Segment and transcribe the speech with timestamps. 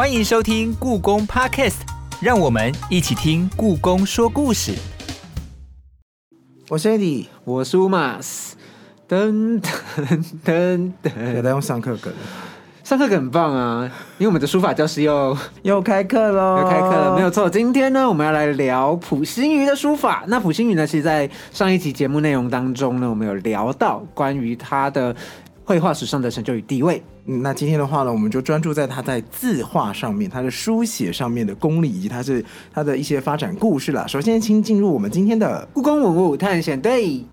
[0.00, 1.80] 欢迎收听故宫 Podcast，
[2.22, 4.72] 让我们一起听故宫说故事。
[6.70, 8.52] 我是 Eddie，我是 Umas。
[9.06, 12.10] 噔噔噔噔，有在用上课梗，
[12.82, 13.92] 上课梗很棒啊！
[14.16, 17.50] 因为我们的书法教室又 又开课喽，又开课了，没有错。
[17.50, 20.24] 今天呢，我们要来聊普心瑜的书法。
[20.28, 25.14] 那普心瑜呢，其实，在上一集节目内容当中呢，我们有聊到关于他的
[25.70, 27.00] 绘画史上的成就与地位。
[27.26, 34.08] 嗯，那今天的话呢，我们就专注在他在字画上面，他的书写上面的功力，以及他是他的一些发展故事了。
[34.08, 37.24] 首先，请进入我们今天的故宫文物探险队。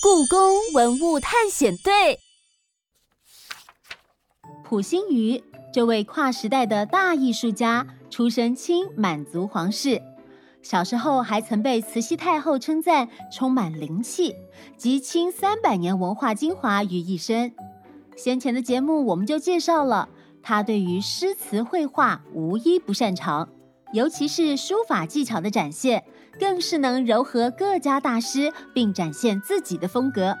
[0.00, 2.18] 故宫文物探险队，
[4.64, 10.00] 普星宇这位跨时代的大艺术家，出身清满族皇室，
[10.62, 14.34] 小时候还曾被慈禧太后称赞充满灵气，
[14.76, 17.52] 集清三百年文化精华于一身。
[18.16, 20.08] 先前的节目我们就介绍了，
[20.42, 23.48] 他对于诗词绘画无一不擅长，
[23.92, 26.04] 尤其是书法技巧的展现。
[26.40, 30.36] 更是能糅合各家大师，并展现自己的风格。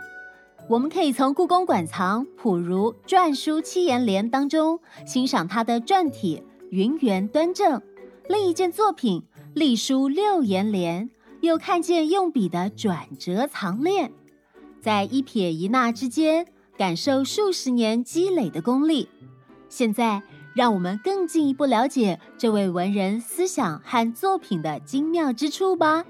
[0.68, 7.80] 我们可以从故宫馆藏《溥儒篆书七言联》当中欣赏他的篆体匀圆端正；
[8.28, 9.22] 另一件作品
[9.54, 11.08] 《隶书六言联》，
[11.40, 14.12] 又看见用笔的转折藏练，
[14.82, 19.08] 在一撇一捺之间，感受数十年积累的功力。
[19.68, 20.22] 现在。
[20.54, 26.04] 让我们更进一步了解这位文人思想和作品的精妙之处吧。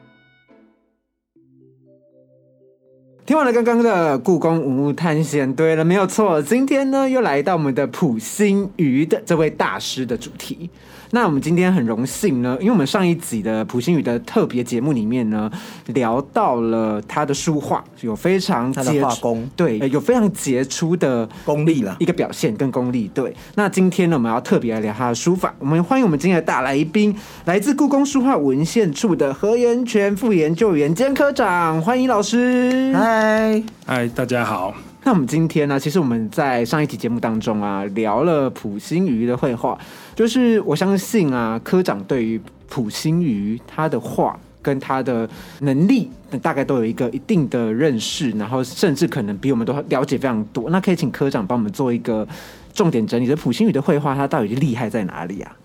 [3.28, 10.70] 听完了刚刚的故宫文物探险，对了，没有错，今天呢又来到我们的普心鱼的这位大师的主题。
[11.10, 15.50] 那我们今天很荣幸呢，因为我们上一集的普星宇的特别节目里面呢，
[15.86, 23.10] 聊到了他的书画有非常他的画工，对，有非常杰出的功力了，一个表现跟功力。
[23.14, 25.54] 对，那今天呢，我们要特别来聊他的书法。
[25.58, 27.16] 我们欢迎我们今天的大来宾，
[27.46, 32.92] 来自故宫书画文献处的何元全副研究员兼科长，欢迎老师。
[32.94, 34.74] 嗨，嗨，大家好。
[35.04, 39.78] 那我们今天呢，其实我们在上一集节目当中啊，聊了普心瑜的绘画。
[40.14, 45.26] 就是我相信啊，科长对于普心瑜他的画跟他的
[45.60, 46.10] 能力，
[46.42, 50.68] 大概都有一个一定的认识，然后甚至可能比我们都了解非常多。
[50.68, 52.26] 那可以请科长帮我们做一个
[52.74, 55.56] 重点整理，这普心瑜的绘画，他到底厉害在哪里啊？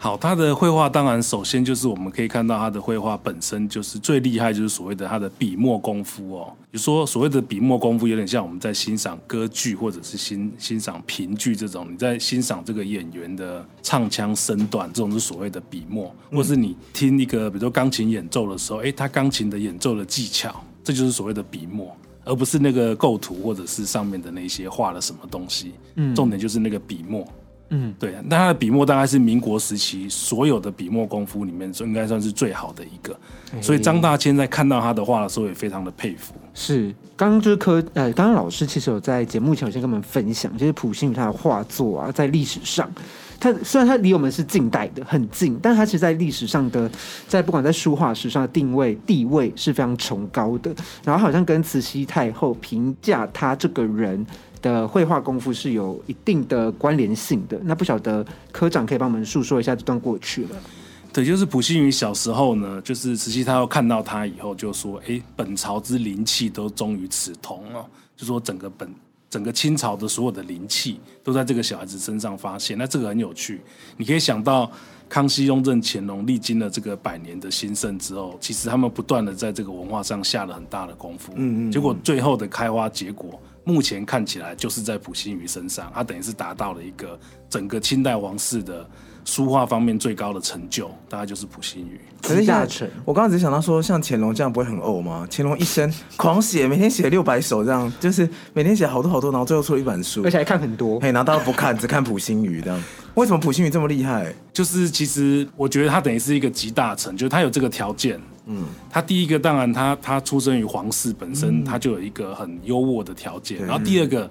[0.00, 6.52] 好，他的绘画当然首先就是我们可以看到他的绘画本身就是最厉害，就是所谓的他的笔墨功夫哦。
[6.70, 21.92] 比如说所谓的笔墨功夫，有点像我们在欣赏歌剧或者是欣欣赏评剧这种，你在欣赏这个演员的唱腔身段，这种是所谓的笔墨，或是你听一个比如说钢琴演奏的时候，哎，他钢琴的演奏的技巧，这就是所谓的笔墨，
[22.24, 25.72] 而不是那个构图或者是上面的那些画了什么东西。
[25.96, 27.26] 嗯，重点就是那个笔墨。
[27.70, 33.14] 嗯，对，那他的笔墨大概是民国时期所有的笔墨功夫里面，应该算是最好的一个。
[33.60, 36.32] 所以张大千在看到他的画的时候，也非常的佩服。
[36.54, 42.90] 是，刚刚就是科呃，刚刚老师其实有在节目前先跟我们分享，就是普信宇他的画作啊，在历史上，
[43.38, 46.90] 他虽然他离我们是近代的很近，但他其实在历史上的，
[47.26, 50.74] 在不管在书画史上的定位地位是非常崇高的。
[51.04, 54.24] 然后好像跟慈禧太后评价他这个人。
[54.62, 60.56] 的绘画功夫是有一定的关联性的，那不晓得科长可以帮我们诉说一下这段过去了。
[61.10, 68.92] 对，就是普希云小时候呢，就是慈禧太后看到他以后就说：“哎，本朝之灵气都终于此童哦。”就说整个本
[69.30, 72.76] 整个清朝的所有的灵气都在这个小孩子身上发现。
[72.76, 73.60] 那这个很有趣，
[73.96, 74.70] 你可以想到
[75.08, 81.32] 康熙、雍正、乾隆历经了这个百年的兴盛之后，其实他们不断的在这个文化上下了很大的功夫。
[81.36, 81.72] 嗯嗯。
[81.72, 83.40] 结果最后的开花结果。
[83.68, 87.20] 目前看起来就是在普心瑜身上，他等于是达到了一个
[87.50, 88.88] 整个清代皇室的
[89.28, 92.00] 书画方面最高的成就，大概就是普心瑜。
[92.22, 95.28] 可是下沉，我刚刚只是想到说，像乾隆这样不会很呕吗？
[95.30, 100.98] 乾隆一生狂写，每天写六百首，这样就是每天写好多好多，然后最后出了一本书，而且还看很多。
[100.98, 102.82] 嘿，拿到不看，只看普心瑜这样。
[103.16, 104.34] 为什么普心瑜这么厉害？
[104.50, 108.18] 就是其实我觉得他等于是一个集大成，就是他有这个条件。
[108.46, 113.62] 嗯，他第一个当然他他出生于皇室本身，他就有一个很优渥的条件。
[113.62, 114.30] 然后第二个，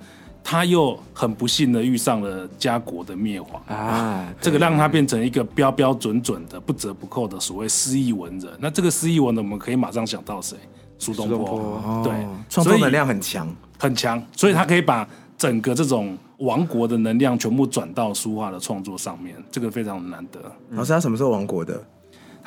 [0.49, 8.49] 他又很不幸的遇上了家国的灭亡啊， 这个让他变成一个标标准准的不折不扣的所谓诗意文人。
[8.57, 10.55] 那这个诗意文人，我们可以马上想到谁？
[10.99, 12.01] 苏东坡。
[12.01, 12.13] 对，
[12.49, 15.05] 创作能量很强，很强，所以他可以把
[15.37, 20.39] 整个这种亡国的能量全部转到书画的创作上面，这个非常难得。
[20.69, 21.85] 老师，他什么时候亡国的？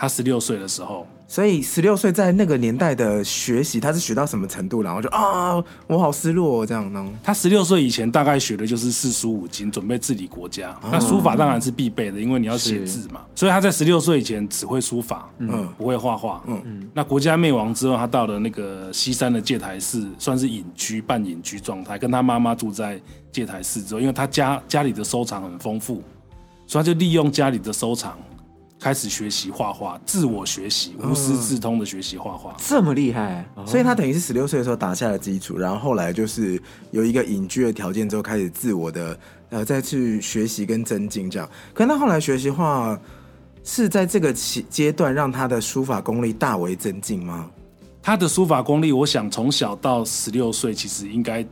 [0.00, 4.81] 他十六岁的时候，所以十六岁在那个年代的学习，他是学到什么程度？
[4.82, 7.06] 然后就啊，我好失落、哦、这样呢？
[7.23, 10.75] 他十六岁以前大概学的就是四书五经，准备治理国家。
[10.91, 13.20] 那书法当然是必备的，因为你要写字嘛。
[13.35, 16.43] 所以他在十六岁以前只会书法，嗯，不会画画。
[16.47, 16.91] 嗯嗯。
[16.94, 22.99] 那国家灭亡之后，他到了那个西山的戒台寺，算是隐居半隐居状态，跟他妈妈住在
[23.31, 26.02] 戒台寺之后，因为他家家里的收藏很丰富，
[26.67, 28.17] 所以他就利用家里的收藏。
[28.80, 36.60] 开始学习画画，自我学习，无师自通的学习画画，这么厉害，所以他等于是十六岁的时候打下了基础，然后后来就是
[36.90, 39.18] 有一个隐居的条件之后，开始自我的
[39.50, 41.46] 呃再去学习跟增进这样。
[41.74, 42.98] 可是他后来学习画
[43.62, 47.50] 是在这个期阶段让他的书法功力大为增进吗？
[48.02, 51.46] 他的书法功力，我想从小到十六岁其实应该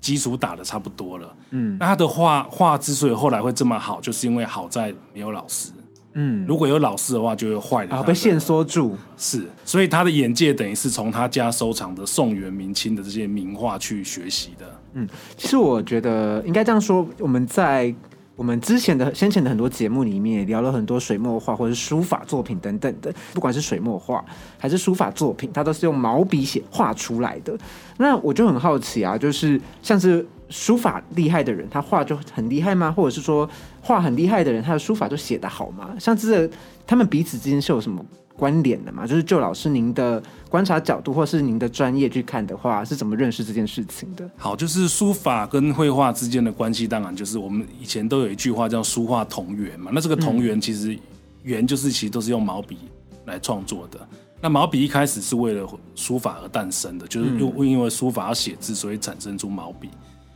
[0.00, 1.36] 基础打的差不多了。
[1.50, 5.70] 嗯，那他的画画之所以后来会这么好，就是因为好在没有老师。
[6.14, 7.96] 嗯，如果有老师的话，就会坏了。
[7.96, 8.96] 啊，被线缩住。
[9.16, 14.66] 是，所以他的眼界等于是从他家收藏的宋元明清的这些名画去学习的。
[14.94, 17.94] 嗯，其实我觉得应该这样说，我们在
[18.36, 24.24] 我们之前的先前的很多节目里面聊了很多水墨画或者是书法作品等等的，不管是水墨画
[24.58, 27.56] 还是书法作品，它都是用毛笔写画出来的。
[27.96, 30.26] 那我就很好奇啊，就是像是。
[30.52, 32.92] 书法厉害的人，他画就很厉害吗？
[32.92, 33.48] 或者是说
[33.82, 35.94] 画很厉害的人，他的书法都写得好吗？
[35.98, 36.48] 像这
[36.86, 38.02] 他们彼此之间是有什么
[38.36, 39.04] 关联的吗？
[39.04, 44.30] 就是就老师您的观察角度，或是您的专业去看的话，是怎么认识这件事情的？
[44.36, 49.90] 好，就是书法跟绘画之间的关系，当然就是我们以前都有一句话叫“书画同源”嘛。
[49.92, 50.96] 那这个同源其实
[51.42, 52.78] 源就是其实都是用毛笔
[53.26, 53.98] 来创作的。
[54.40, 59.88] 那毛笔一开始是为了书法而诞生的，就是因因为书法要写字，所以产生出毛笔。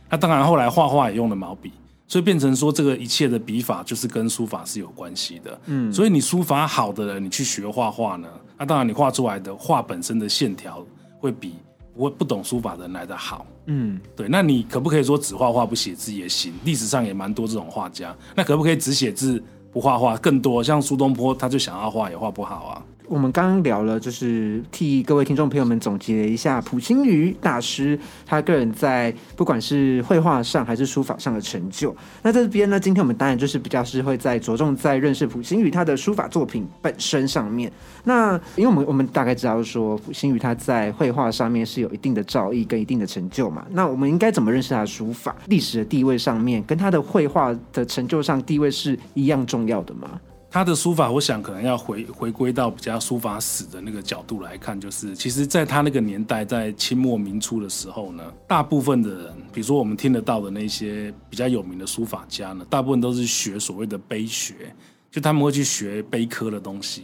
[0.09, 1.73] 那当然，后来画画也用了毛笔，
[2.07, 5.59] 所以变成说这个一切的笔法就是跟书法是有关系的。
[5.65, 8.27] 嗯，所以你书法好的人，你去学画画呢，
[8.57, 10.85] 那当然你画出来的画本身的线条
[11.19, 11.55] 会比
[11.93, 13.45] 不会不懂书法的人来的好。
[13.65, 14.27] 嗯，对。
[14.29, 16.53] 那你可不可以说只画画不写字也行？
[16.63, 18.15] 历史上也蛮多这种画家。
[18.33, 20.15] 那可不可以只写字不画画？
[20.17, 22.85] 更多像苏东坡，他就想要画也画不好啊。
[23.07, 31.95] 我们刚刚聊了，就是替各位听众朋友们总结一下普心宇大师他个人在不管是绘画上还是书法上的成就。
[32.21, 37.71] 那这边呢，今天我们当然就是比较是会在着重在认识普心宇他的书法作品本身上面。
[38.03, 43.65] 那因为我们我们大概知道说普心宇他在绘画上面是有一定的造诣跟一定的成就嘛。
[43.71, 50.19] 那我们应该怎么认识他的书法历史的地位上面，跟他的绘画的成就上地位是一样重要的吗？
[50.49, 64.73] 他的书法，我想可能要回回归到比较书法史的那个角度来看，就是其实在他那个年代，在清末明初的时候呢，大部分的人，比如说我们听得到的那些比较有名的书法家呢，大部分都是学所谓的碑学，
[65.11, 67.03] 就他们会去学碑刻的东西。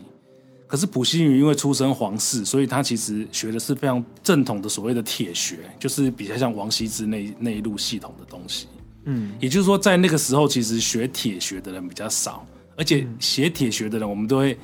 [0.66, 8.68] 可是普希云因为出身皇室，所以他其实学的是非常正统的所谓的铁学，就是比较像王羲之那那一路系统的东西。
[9.06, 12.48] 嗯，也就是说，在那个时候，其实学铁学的人比较少。
[12.76, 14.58] 而且写铁学的人，我们都会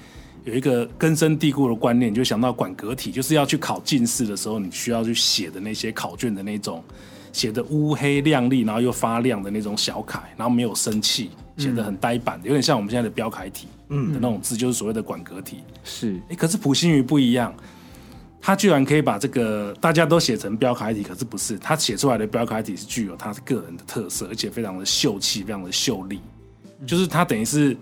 [0.45, 6.83] 有一个根深蒂固的观念，就想到管格体，就是要去考进士的时候，你需要去写的那些考卷的那种
[7.31, 15.57] 写的乌黑亮丽，然后又发亮的那种小楷，然后没有生气，写的很呆板，有点像我们现在的标楷体，嗯，的那种字，就是所谓的管格体。
[15.83, 17.53] 是，哎，可是普心宇不一样，
[18.41, 26.19] 他居然可以把这个大家都写成标楷体，可是不是，他写出来的标楷体是具有他个人的特色，而且非常的秀气，非常的秀丽，
[26.87, 27.77] 就是他等于是。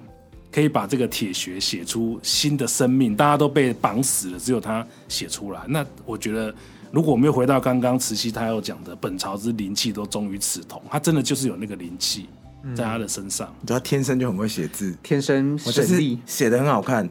[0.57, 5.61] 可以把这个铁学写出新的生命，大家都被绑死了，只有他写出来。
[5.67, 6.51] 那我觉得，
[6.91, 12.27] 如果我们又回到刚刚慈禧太后讲的“本朝之灵气都终于此同”，他真的就是有那个灵气
[12.75, 13.53] 在他的身上。
[13.67, 17.07] 他天生就很会写字，天生神力，写的很好看。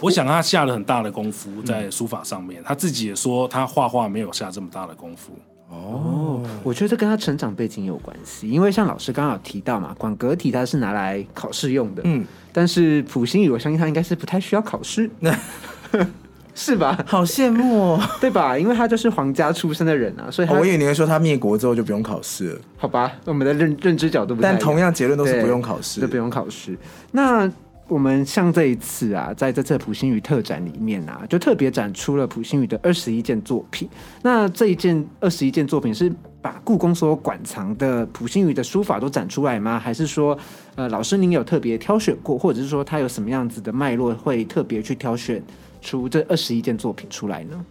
[0.00, 5.38] 我想他下了很大的功夫在书法上面，他自己也说他画画没有下这么大的功夫。
[5.68, 12.24] 哦，我觉得这跟他成长背景有关系，因为像老师刚刚有提到嘛，广格体它是拿来考试用的，嗯。
[12.52, 15.10] 但是普心宇，我相信他应该是不太需要考试，
[16.54, 16.98] 是吧？
[17.06, 18.58] 好羡慕，哦， 对吧？
[18.58, 22.60] 因为他就是皇家出身的人啊，所以我以为你会说他灭国之后就不用考试了。
[22.78, 26.74] 好吧，我们的认认知角度不但同样结论都是不用考试，都不用考试。
[27.12, 27.46] 那
[27.88, 33.88] 我们像这一次啊，在这次普心宇特展里面啊，就特别展出了普心宇的二十一件作品。
[34.22, 36.12] 那这一件二十一件作品是。
[36.42, 39.80] 把故宫所馆藏的普心宇的书法都展出来吗？
[39.80, 40.38] 还是说，
[40.76, 45.42] 呃，老师您有特别挑选过，或者是说他有什么样子的脉络，会特别去挑选
[45.80, 47.64] 出这二十一件作品出来呢？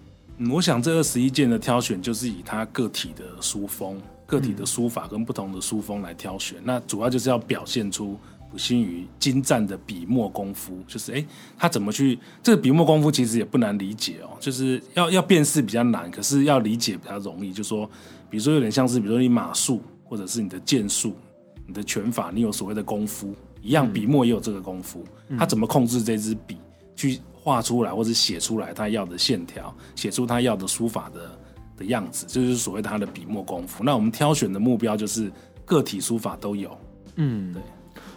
[0.51, 6.57] 我想这二十一件的挑选，就是以他个体的书风、个体的书法跟不同的书风来挑选。
[6.61, 8.17] 那主要就是要表现出
[8.49, 11.25] 普心于精湛的笔墨功夫，就是哎，
[11.57, 17.51] 他怎么去这个笔墨功夫其实也不难理解哦，就是要要辨识比较难，可是要理解比较容易。
[17.51, 17.89] 就说，
[18.29, 21.15] 比如说有点像是，比如说你马术或者是你的剑术、
[21.67, 25.03] 你的拳法，你有所谓的功夫一样，笔墨也有这个功夫，
[25.37, 26.57] 他怎么控制这支笔
[26.95, 31.39] 去画出来或者写出来他要的线条，写出他要的书法的
[31.77, 33.83] 的样子，这就是所谓他的笔墨功夫。
[33.83, 35.31] 那我们挑选的目标就是
[35.65, 36.77] 个体书法都有。
[37.15, 37.61] 嗯，对。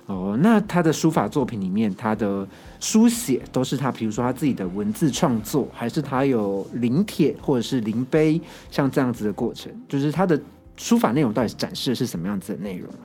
[0.08, 2.48] 哦，那他的书法作品里面，他的
[2.80, 10.40] 书写都是他，比如说他自己的文字创作，还是他有临帖或者是临碑，像这样子的过程，就是他的
[10.78, 13.04] 书法内容到底展示的是什么样子的内容啊？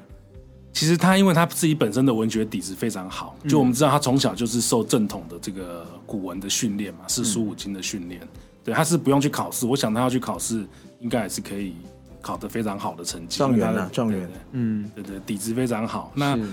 [0.72, 8.22] 其实他因为他自己本身的文学底子非常好，就我们知道他从小就是受正统的这个古文的训练嘛，四书五经的训练，
[8.63, 9.65] 对，他是不用去考试。
[9.65, 10.65] 我想他要去考试，
[11.01, 11.75] 应该也是可以
[12.22, 13.38] 考得非常好的成绩。
[13.38, 16.12] 状元啊状元嗯，对对，底子非常好。
[16.15, 16.43] 那是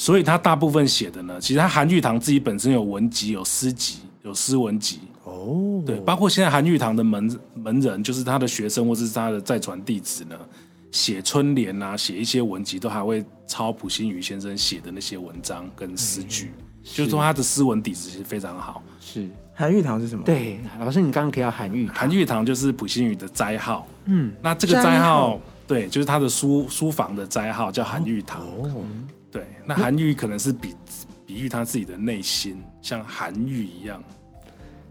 [0.00, 10.34] 所以他大部分写的呢，其实他韩玉堂自己本身有文集、有诗集、有诗文集，哦，对，包括现在韩玉堂的门门人，就是他的学生或是他的在传弟子呢，
[10.90, 16.50] 写春联啊，写一些文集，都还会抄普心宇先生写的那些文章跟诗句，
[16.82, 18.82] 就是说他的诗文底子其实非常好。
[19.02, 25.40] 是，韩愈堂是什么？，对，老师你刚刚提到韩愈，韩玉堂就是普心宇的斋号，嗯，那这个斋斋号号。
[25.66, 28.40] 对，就是他的书书房的斋号叫韩玉堂。
[28.40, 28.82] 哦，
[29.30, 30.74] 对，那韩愈可能是比
[31.24, 34.14] 比喻他自己的内心，像韩愈一样，你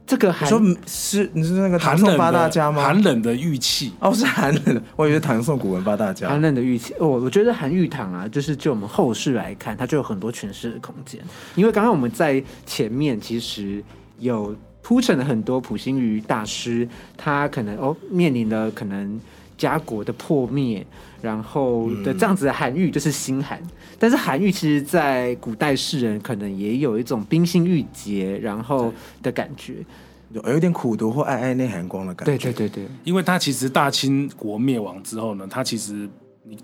[0.07, 2.83] 这个韩说是你是那个唐宋寒冷八大家的吗？
[2.83, 3.91] 寒冷的玉器。
[3.99, 6.41] 哦，是寒冷的，我以为唐宋古文八大家寒。
[6.41, 11.21] 冷的玉器，我我觉得韩愈堂啊，就是就我们后世来看，它就有很多诠释的空间。
[11.55, 13.83] 因为刚刚我们在前面其实
[14.17, 19.19] 有铺陈了很多普心瑜大师，他可能哦面临的可能
[19.59, 20.83] 家国的破灭，
[21.21, 23.61] 然后的这样子的韩愈就是心寒。
[23.99, 29.85] 但是韩愈其实，在古代世人可能也有一种冰心玉洁，然后的感觉。
[30.31, 32.37] 有有点苦读或爱爱内含光的感觉。
[32.37, 36.07] 对对对对，因为他其实大清国灭亡之后呢，他其实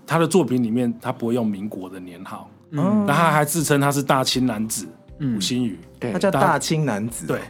[0.06, 3.04] 他的作品里面他不会用民国的年号，嗯。
[3.06, 4.86] 那他还自称他是大清男子
[5.18, 5.36] 嗯。
[5.36, 6.12] 吴新宇，对。
[6.12, 7.26] 他叫大清男子。
[7.26, 7.40] 对，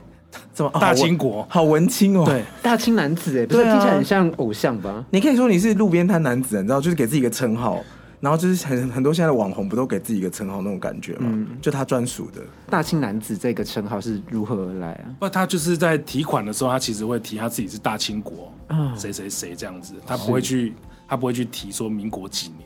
[0.53, 0.71] 怎么？
[0.75, 2.25] 哦大清国，好文青哦。
[2.25, 5.05] 对，大清男子哎，不是对啊听起来很像偶像吧？
[5.11, 7.83] 你可以说你是路边摊男子，你知道，就是给自己一个称号，
[8.21, 11.29] 然后就是很很多现在的网红不都给自己一个称号那种感觉吗？
[11.31, 12.41] 嗯就他专属的。
[12.71, 15.05] 大清男子这个称号是如何而来啊？
[15.21, 20.75] 不，他就是在提款的时候，他其实会提他自己是大清国嗯谁谁谁这样子，他不会去
[21.09, 22.66] 他不会去提说民国几年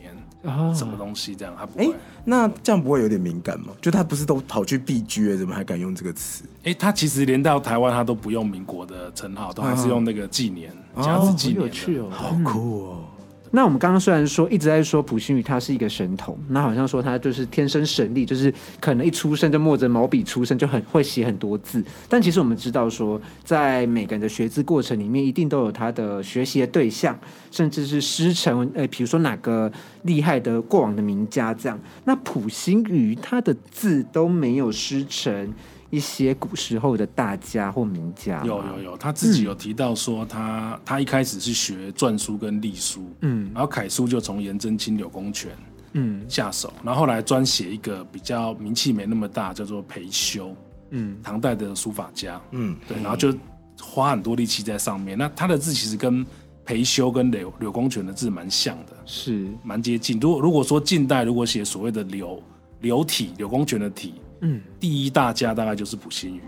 [0.73, 1.95] 什么东西这样，他不哎、会。
[2.23, 3.67] 那这样不会有点敏感吗？
[3.81, 6.43] 就他不是都跑去避居了，怎么还敢用这个词？
[6.63, 11.65] 哎，他其实连到台湾他都不用民国的称号，都还是用那个纪年哦甲子纪好年好。
[11.65, 12.07] 有趣哦！
[12.11, 13.03] 好酷哦！
[13.51, 21.83] 那我们刚刚虽然说一直在说普心宇他是一个神童，那好像说他就是天生神力，就是可能一出生就摸着毛笔出生，就很会写很多字。
[22.07, 27.19] 但其实我们知道说，在每个人的学字过程里面，一定都有他的学习的对象，
[27.51, 28.71] 甚至是师承。
[28.73, 29.71] 呃，比如说哪个
[30.03, 31.77] 厉害的过往的名家这样。
[32.05, 35.53] 那普心宇他的字都没有师承
[35.91, 43.51] 一些古时候的大家或名家，有有有，他自己有提到说他，他一开始是学篆书跟隶书，嗯。
[43.53, 45.51] 然后楷书就从颜真卿、柳公权
[45.91, 46.25] 嗯。
[46.29, 50.55] 下手，然后后来专写一个比较名气没那么大，叫做裴修，
[50.91, 51.17] 嗯。
[51.21, 53.33] 唐代的书法家，嗯，对，然后就
[53.81, 55.17] 花很多力气在上面。
[55.17, 56.25] 那他的字其实跟
[56.63, 59.49] 裴修跟柳柳公权的字蛮像的，是。
[59.61, 60.17] 蛮接近。
[60.21, 62.41] 如果如果说近代如果写所谓的柳
[62.79, 64.61] 柳体，柳公权的体，嗯。
[64.79, 66.41] 第一大家大概就是卜心宇，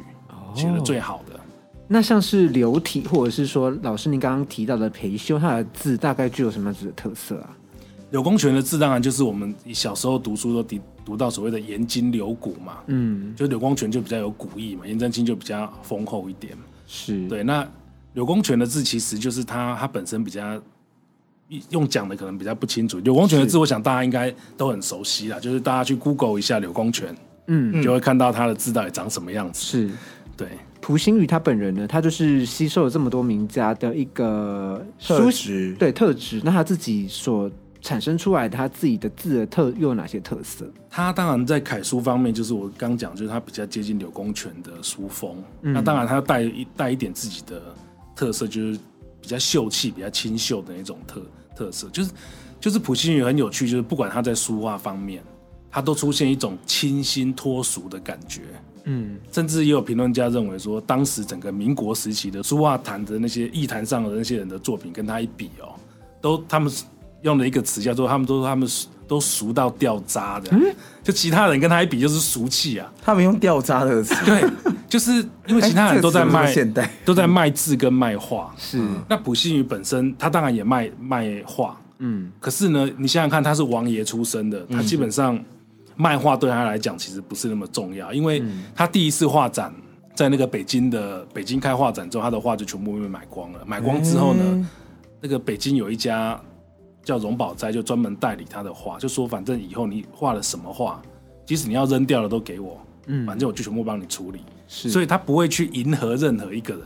[0.54, 1.40] 写的最好的。
[1.88, 7.50] 那像是流体，或者是说老师您刚刚提到的裴修，他的字大概具有什么样子的特色啊？
[8.12, 16.56] 柳公权的字当然就是我们小时候读书都读读到所谓的颜筋柳骨嘛，嗯，就柳公权就比较有古意嘛，颜真卿就比较丰厚一点。
[16.86, 17.68] 是，对，那
[18.14, 20.62] 柳公权的字其实就是他他本身比较
[21.70, 23.00] 用讲的可能比较不清楚。
[23.00, 27.16] 柳公权的字，我想大家应该都很熟悉啦，就是大家去 Google 一下柳公权，
[27.48, 29.62] 嗯，就会看到他的字到底长什么样子。
[29.62, 29.90] 是。
[30.36, 30.48] 对，
[30.82, 37.50] 蒲星宇他本人呢，他就是吸收了这么多名家的一个特书质对特质，那他自己所
[37.82, 40.66] 产生出来他自己的字的特又有哪些特色？
[40.90, 45.36] 他当然在楷书方面，就是我刚讲，就是他比较接近柳公权的书风。
[45.62, 47.62] 嗯那当然，他要带一带一点自己的
[48.16, 48.80] 特色，就是
[49.22, 51.22] 比较秀气、比较清秀的那种特
[51.56, 51.88] 特色。
[51.90, 52.12] 就是
[52.60, 55.22] 就是普心宇很有趣，就是不管他在书画方面，
[55.74, 58.42] 他都出现一种清新脱俗的感觉。
[58.86, 65.74] 嗯，甚至也有评论家认为说，当时整个民国时期的书画坛的那些艺坛上的那些人的作品，跟他一比哦，
[66.22, 66.72] 都他们
[67.22, 68.70] 用了一个词叫做他们都说他们
[69.08, 70.62] 都俗到掉渣的，嗯？
[71.02, 72.92] 就其他人跟他一比就是俗气啊。
[73.02, 74.44] 他们用掉渣这个词，对，
[74.90, 75.14] 就是
[75.48, 78.54] 因为其他人都在卖有现代，都在卖字跟卖画。
[78.58, 78.82] 是。
[79.10, 82.30] 那普信宇本身，他当然也卖卖画，嗯。
[82.42, 85.42] 可是呢，你想想看，他是王爷出身的，他基本上
[85.96, 88.44] 卖画对他来讲其实不是那么重要，因为
[88.76, 89.74] 他第一次画展
[90.16, 93.60] 在那个北京的北京开画展之后，他的画就全部被买光了。
[93.66, 94.70] 买光之后呢，
[95.22, 96.40] 那个北京有一家
[97.04, 101.02] 叫荣宝斋，就专门代理他的画，就说反正以后你画了什么画，
[101.46, 104.42] 即使你要扔掉了都给我，嗯反正我就全部帮你处理。
[104.68, 106.84] 是，所以他不会去迎合任何一个人。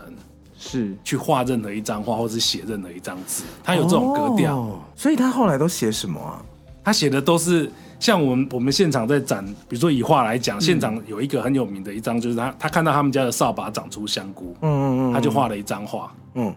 [0.59, 4.57] 是去画任何一张画，或是写任何一张字，他有这种格调。
[4.57, 6.41] 哦所以他后来都写什么啊？
[6.83, 16.11] 他写的都是像我们我们现场在展，比如说以画来嗯讲，现场有一个很有名的一张，就是他他看到他们家的扫把长出香菇，嗯嗯嗯，他就画了一张画。
[16.35, 16.53] 嗯，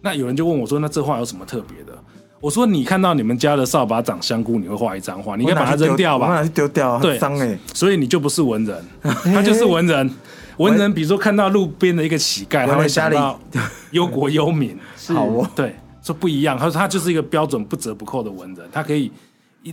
[0.00, 1.92] 那有人就问我说：“那这画有什么特别的？”
[2.40, 6.28] 我说：“你看到你们家的扫把长香菇，你会画一张画，你应该把它扔掉吧？
[6.28, 7.58] 我拿去丢掉啊，对脏哎。
[7.72, 10.10] 所以你就不是文人， 他就是文人。
[10.58, 13.40] 文人比如说看到路边的一个乞丐，他会想到
[13.90, 14.78] 忧国忧民。
[15.08, 16.56] 好哦，对，说不一样。
[16.56, 19.10] 他说他就是一个标准不折不扣的文人，他可以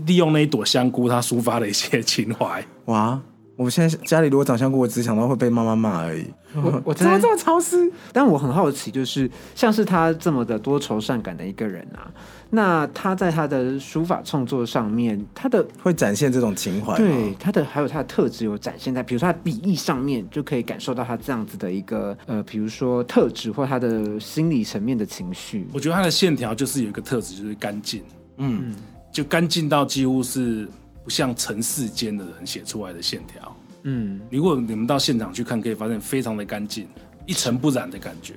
[0.05, 2.63] 利用那一朵香菇，他抒发了一些情怀。
[2.85, 3.19] 哇！
[3.57, 6.25] 我现在家里如果长香菇，我只想到会被妈妈骂而已。
[6.55, 7.91] 我我真的 怎么这么潮湿？
[8.11, 12.09] 但我很好奇，就是像是他这么的多愁善感的一个人啊，
[12.49, 16.97] 那他在他的书法创作上面，他的会展现这种情怀吗？
[16.97, 25.67] 对他的还有他的特质有展现在，比如说他的笔意上面，就可以感受到他这样子的一个呃，比如说特质或他的心理层面的情绪。
[25.71, 28.01] 我觉得他的线条就是有一个特质，就是干净，
[28.37, 28.73] 嗯，
[29.11, 30.67] 就干净到几乎是
[31.03, 33.55] 不像尘世间的人写出来的线条。
[33.83, 36.87] 嗯，如果你们到现场去看，可以发现非常的干净，
[37.25, 38.35] 一尘不染的感觉，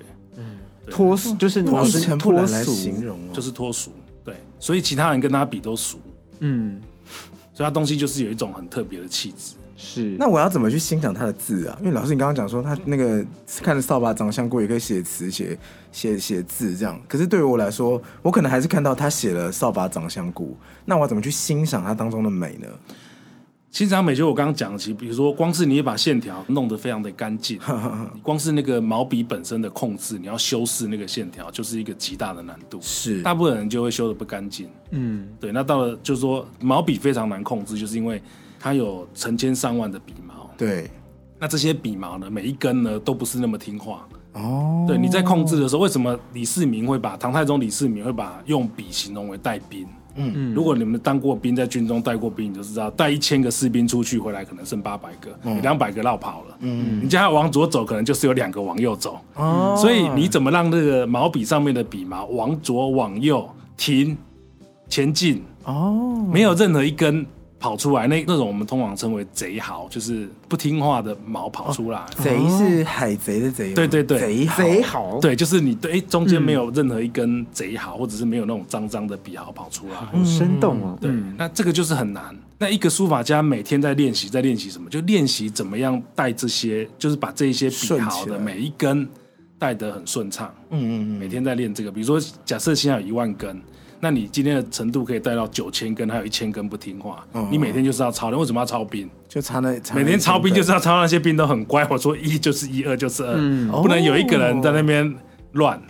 [0.90, 1.34] 脱俗。
[1.36, 3.92] 就是用一老师尘不染来脱俗，形容哦，就是脱俗。
[4.24, 5.98] 对，所以其他人跟他比都俗，
[6.38, 6.80] 嗯，
[7.52, 9.54] 所以他东西就是有一种很特别的气质。
[9.84, 11.76] 是那我要怎么去欣赏他的字啊？
[11.80, 13.22] 因为老师你刚刚讲说他那个
[13.62, 15.58] 看着扫把长香菇也可以写词、写
[15.92, 22.66] 写写字这样，可是对于我来说，我可能还是看到他写了扫把长香菇，那我要怎么去欣赏它当中的美呢？
[23.70, 27.58] 欣赏美就我刚刚讲的，其实比如说光是你把线条弄得非常的干净，
[28.22, 32.78] 光是那个毛笔本身的控制，你要修饰那个线条，就是一个极大的难度。
[32.80, 34.68] 是大部分人就会修的不干净。
[34.92, 38.22] 嗯对，那到了就是说毛笔非常难控制，就是因为
[38.64, 40.90] 它有成千上万的笔毛，对
[41.38, 44.08] 那这些笔毛呢，每一根呢都不是那么听话。
[44.32, 49.86] 哦，对，你在控制的时候，为什么李世民会把唐太宗李世民会把用笔形容为带兵？
[50.14, 56.56] 嗯如果你们当过兵，在军中带过兵，你就知道，带一千个士兵出去，回来可能剩八百个，两百个绕跑了。
[56.60, 59.20] 嗯，你叫他往左走，可能就是有两个往右走。
[59.34, 63.46] 哦，所以你怎么让那个毛笔上面的笔毛往左往右
[63.76, 64.16] 停、
[64.88, 67.26] 前进，哦，没有任何一根
[67.64, 72.04] 跑出来，那那种我们通常称为贼毫，就是不听话的毛跑出来。
[72.22, 79.94] 贼是海贼的贼吗，对对对贼好贼好，对，就是你对，哎，中间没有任何一根贼毫，或者是没有那种脏脏的笔毫跑出来。
[79.94, 80.98] 好生动哦。
[81.00, 82.36] 对，那这个就是很难。
[82.58, 84.90] 那一个书法家每天在练习，在练习什么？
[84.90, 89.08] 就练习怎么样带这些，就是把这一些笔毫的每一根
[89.58, 90.54] 带得很顺畅。
[90.68, 93.58] 嗯嗯嗯，每天在练这个，比如说，假设现在有一万根，
[94.04, 98.30] 那你今天的程度可以带到九千根，还有一千根不听话，嗯你每天就是要抄。
[98.30, 99.08] 你为什么要抄兵？
[99.26, 101.86] 就差那那每天抄兵就是要抄那些兵都很乖。
[101.90, 105.16] 我说一就是一，二就是二，嗯不能有一个人在那边
[105.52, 105.80] 乱。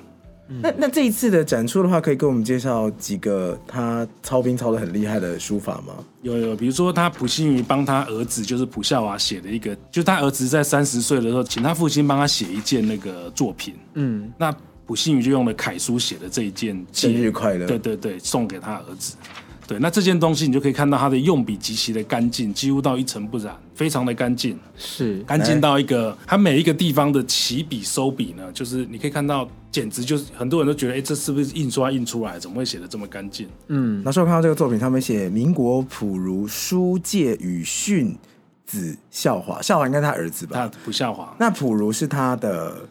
[0.46, 5.94] 那那这一次的展出的话，可以给我们介绍几个他操兵操的很厉害的书法吗？
[6.20, 13.74] 有有，比如说他普信于帮他儿子，就是普孝娃写的一个，就是他儿子在三十岁的时候，请他父亲帮他写一件那个作品。
[13.94, 14.54] 嗯，那
[14.86, 17.66] 普信宇就用了楷书写的这一件生日快乐！
[17.66, 19.16] 对对对，送给他儿子。
[19.66, 32.38] 对，那这件东西你就可以看到他的用笔极其的干净，几乎到一尘不染，非常的干净，是干净到一个，它每一个地方的起笔收笔呢，就是你可以看到，简直就是很多人都觉得，哎，这是不是印刷印出来？
[32.38, 33.48] 怎么会写的这么干净？
[33.68, 38.14] 嗯那时候看到这个作品，他们写民国普如书介与训
[38.66, 40.72] 子孝华，孝华应该是他儿子吧他吧？
[40.84, 42.86] 不下滑，那普如是他的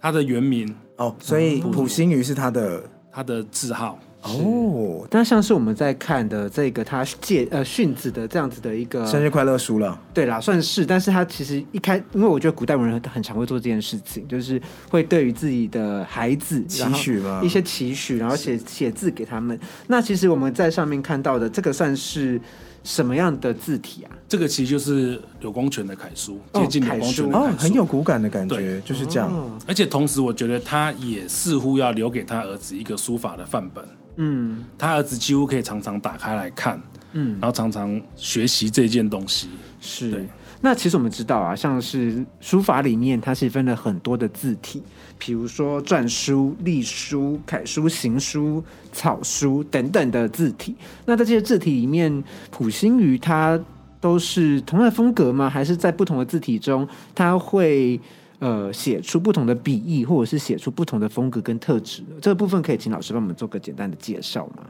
[0.00, 9.98] 他的原名，哦，所以普星鱼是他的他的字号，哦，但像是我们在看的这个他借呃训子的这样子的一个生日快乐书了。
[10.14, 19.58] 对啦，算是，但是他其实一开，因为我觉得古代文人很常会做这件事情，就是会对于自己的孩子期许嘛一些期许，然后写写字给他们。
[19.88, 22.40] 那其实我们在上面看到的这个算是
[22.84, 24.10] 什么样的字体啊？
[24.28, 29.32] 这个其实就是柳公权的楷书，哦接近柳公权的哦楷，书，很有骨感的感觉，对就是这样。
[29.32, 33.84] 哦而且同时，我觉得他也似乎要留给他儿子一个书法的范本，
[34.16, 36.80] 嗯他儿子几乎可以常常打开来看，
[37.12, 39.48] 嗯，然后常常学习这件东西。
[39.80, 40.26] 是对。
[40.64, 44.80] 那其实我们知道啊，像是书法里面，它是分了很多的字体，
[45.18, 50.76] 比如说篆书、隶书、楷书、行书、草书等等的字体。
[51.04, 52.22] 那在这些字体里面，
[52.52, 53.60] 普心瑜它
[54.00, 55.50] 都是同样的风格吗？
[55.50, 58.00] 还是在不同的字体中，它会
[58.38, 62.14] 呃写出不同的笔意，或者是写出不同的风格跟特质呢？
[62.20, 64.64] 这个部分可以请老师帮我们做个简单的介绍吗？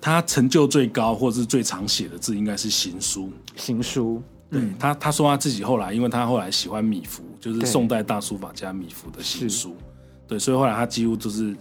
[0.00, 3.30] 他成就最高或者是最常写的字应该是行书。
[3.56, 4.60] 行书，对。
[4.78, 9.76] 他，他说他自己后来，因为他后来喜欢米芾，就是宋代大书法家米芾的行书，
[10.26, 11.54] 对，所以后来他几乎就是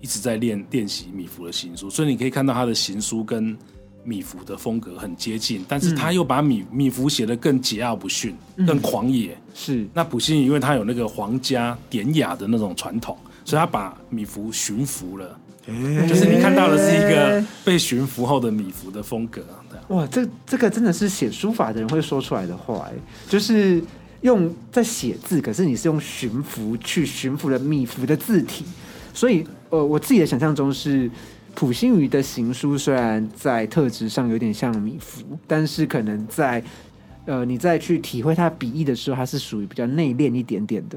[0.00, 3.56] 一直在练练习米芾的行书，所以你可以看到他的行书跟
[4.04, 8.34] 米芾的风格很接近，但是他又把米米芾写得更桀骜不驯、
[8.66, 9.36] 更狂野。
[9.54, 9.86] 是。
[9.92, 15.38] 那普心因为他有那个皇家典雅的那种传统，所以他把米芾驯服了，
[16.08, 19.42] 就是你看到的是一个被驯服后的米芾的风格。
[19.88, 22.92] 哇，这这个真的是写书法的人会说出来的话，哎，
[23.28, 23.82] 就是
[24.20, 28.64] 用在写字，可是你是用驯服去驯服了米芾的字体，
[29.12, 31.10] 所以呃，我自己的想象中是。
[31.54, 36.62] 普心瑜的行书虽然在特质上有点像米芾，但是可能在
[37.26, 40.96] 呃你再去体会它笔意的时候，它是属于比较内敛一点点的。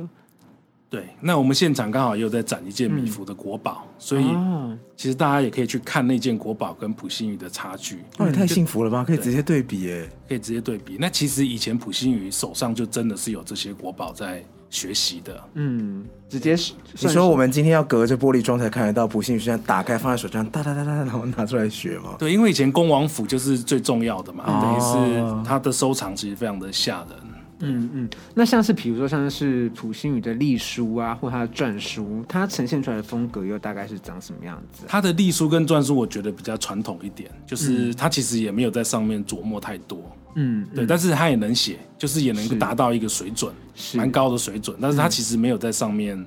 [0.91, 9.01] 对，那我们现场刚好也有在展一件米芾的国宝，所以啊，其实大家也可以去看那件国宝跟普信宇的差距，哦，也太幸福了吧！
[9.07, 10.09] 可以直接对比耶。
[10.27, 10.97] 可以直接对比。
[10.99, 15.41] 那其实以前普信宇手上就真的是有这些国宝在学习的。
[15.53, 22.15] 嗯，直接是你说我们今天要隔着玻璃窗才看得到，不幸是这样打开放在手上，哒哒哒哒，然后拿出来学吗？
[22.19, 27.09] 对，因为以前恭王府就是最重要的嘛，哦等于是它的收藏其实非常的吓人。
[27.61, 39.99] 嗯嗯，那像是比如说像是普星宇的隶书啊，或他的篆书，它呈现出来的风格又大概是长什么样子啊、它的隶书跟篆书，我觉得比较传统一点，就是他其实也没有在上面琢磨太多，
[40.35, 43.53] 嗯，对，但是他也能写，就是也能够达到一个水准，
[43.93, 46.25] 蛮高的水准，但是他其实没有在上面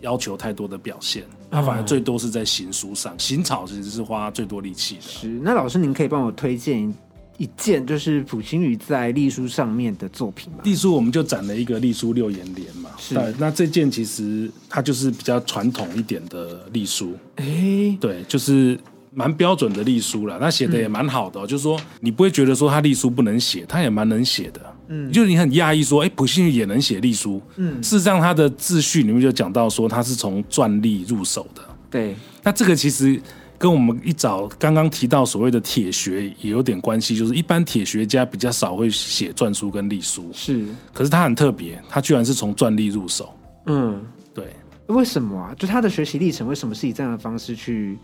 [0.00, 5.02] 要求太多的表现，他反而最多是在行书上，行草其实是花最多力气的。
[5.02, 5.28] 是。
[5.28, 6.92] 那老师，您可以帮我推荐
[7.38, 10.58] 一件就是普星宇在隶书上面的作品嘛？
[10.62, 13.14] 隶书我们就展了一个隶书六言联嘛，是。
[13.14, 18.78] 对，那这件其实它就是比较传统一点的隶书，哎，对，就是
[19.14, 33.20] 蛮标准的隶书了，那写的也蛮好的哦、就是说你不会觉得说他隶书不能写，他也蛮能写的，嗯，就是你很讶异说，哎，普星宇也能写隶书，嗯，事实上他的自序里面就讲到说他是从篆隶入手的，对，那这个其实
[33.62, 43.32] 跟我们一早刚刚提到所谓的铁学也有点关系，就是一般铁学家比较少会写篆书跟隶书，是，可是他很特别，他居然是从篆隶入手，
[43.66, 44.48] 嗯，对。
[44.88, 45.54] 为什么啊？
[45.56, 47.96] 就他的学习历程为什么是以这样的方式去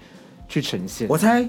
[0.48, 1.08] 去呈现？
[1.08, 1.42] 我猜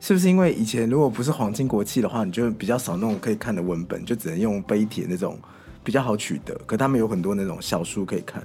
[0.00, 5.38] 是不是因为以前如果不是皇亲国戚的话，你就比较少那种可以看的文本，就只能用碑帖那种
[5.84, 6.58] 比较好取得。
[6.64, 8.42] 可他们有很多那种小书可以看。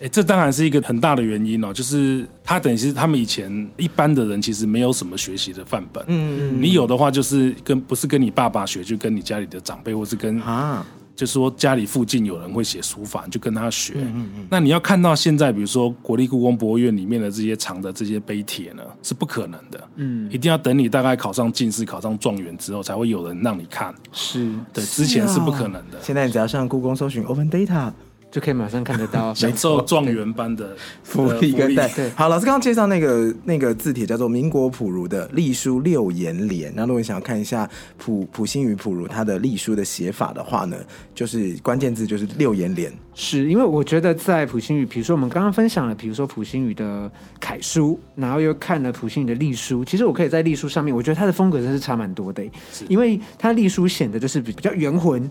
[0.00, 13.94] 哎、这当然是一个很大的原因哦，就是他等于是他们以前一般的人其实没有什么学习的范本，嗯嗯你有的话就是跟不是跟你爸爸学，就跟你家里的长辈，或是跟啊，就是说家里附近有人会写书法，你就跟他学。
[13.96, 19.88] 嗯嗯那你要看到现在，比如说国立故宫博物院里面的这些藏的这些碑帖呢，是不可能的。
[19.96, 23.92] 嗯，一定要等你大概考上进士、考上状元之后，才会有人让你看。
[24.12, 25.98] 是对，之前是不可能的。
[26.00, 27.92] 现在你只要上故宫搜寻 Open Data
[28.30, 29.32] 就可以马上看得到。
[29.34, 32.10] 享受状元般的 福利跟带对。
[32.10, 36.72] 好，老师刚刚介绍那个那个字帖叫做民国普如的隶书六言联。
[36.74, 40.76] 那如果你想要看一下普普心与普如他的隶书的写法的话呢，
[41.14, 42.92] 就是关键字就是六言联。
[43.14, 47.10] 是因为我觉得在普心宇，比如说我们刚刚分享了，比如说普心宇的
[47.40, 52.44] 楷书，然后又看了普心宇的隶书，其实我可以在隶书上面，我觉得他的风格真是差蛮多的，
[52.88, 55.28] 因为他隶书显得就是比比较圆浑。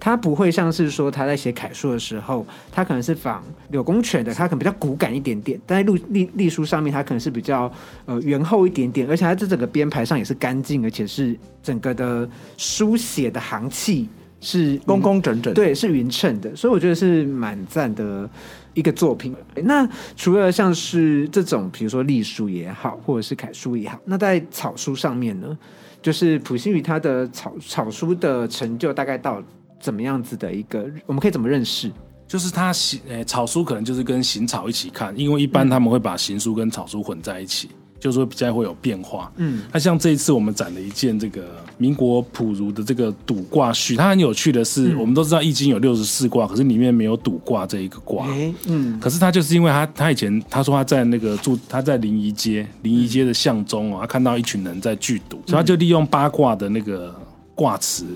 [0.00, 7.70] 他不会像是说他在写楷书的时候，他可能是仿柳公权的，他可能比较骨感一点点，但在隶隶隶书上面，他可能是比较
[8.06, 14.08] 呃圆厚一点点，而且他这整个编排上也是干净，而且是整个的书写的行气
[14.40, 18.28] 是工工整整，，对，是匀称的，所以我觉得是蛮赞的
[18.74, 19.34] 一个作品。
[19.64, 25.58] 那除了像是这种，比如说隶书也好，或者是楷书也好，那在草书上面呢，
[26.00, 29.42] 就是普心宇他的草草书的成就大概到
[29.80, 31.90] 怎么样子的一个，我们可以怎么认识？
[32.26, 37.68] 就是他行，诶、草书可能就是跟行草一起看，因为一般他们会把行书跟草书混在一起。
[38.00, 39.28] 就是说比较会有变化。
[39.38, 48.24] 嗯，那像这一次我们展了一件这个民国普如的这个赌卦序，它很有趣的是，我们都知道易经有六十四卦，可是里面没有赌卦这一个卦。
[48.28, 57.12] 哎，嗯，可是他就是因为他他以前他说他在那个住他在临沂街临沂街的巷中哦，他看到一群人在聚赌，所以他就利用八卦的那个
[57.56, 58.06] 卦辞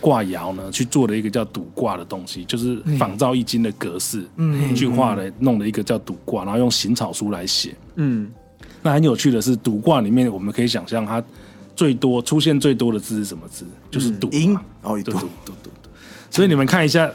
[0.00, 7.74] 卦爻呢，去做了一个叫赌卦的东西，就是仿照易经的格式，嗯一句话来弄了一个叫赌卦，然后用行草书来写。
[7.96, 8.30] 嗯，
[8.82, 11.22] 那很有趣的是，赌卦里面我们可以想象它
[11.74, 13.64] 最多出现最多的字是什么字？
[13.90, 15.90] 就是赌嘛赢哦，对，赌赌赌赌赌。
[16.30, 17.10] 所以你们看一下，